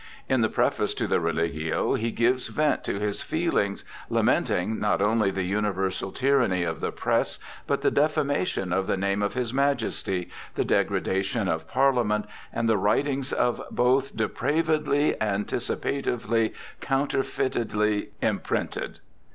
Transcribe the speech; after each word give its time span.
In 0.27 0.41
the 0.41 0.49
preface 0.49 0.95
to 0.95 1.05
the 1.05 1.19
Religio 1.19 1.93
he 1.93 2.09
gives 2.09 2.47
vent 2.47 2.83
to 2.85 2.97
his 2.97 3.21
feelings, 3.21 3.85
lamenting 4.09 4.79
not 4.79 4.99
only 4.99 5.29
the 5.29 5.43
universal 5.43 6.11
tyranny 6.11 6.63
of 6.63 6.79
the 6.79 6.91
Press, 6.91 7.37
but 7.67 7.83
the 7.83 7.91
defamation 7.91 8.73
of 8.73 8.87
the 8.87 8.97
name 8.97 9.21
of 9.21 9.35
his 9.35 9.53
Majesty, 9.53 10.27
the 10.55 10.65
degradation 10.65 11.47
of 11.47 11.67
Parliament, 11.67 12.25
and 12.51 12.67
the 12.67 12.77
writings 12.79 13.31
of 13.31 13.61
both 13.69 14.15
'depravedly, 14.15 15.13
anticipatively, 15.21 16.55
counter 16.79 17.21
feitedly, 17.21 18.07
imprinted 18.23 18.99